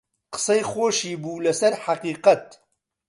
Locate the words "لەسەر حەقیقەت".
1.45-2.45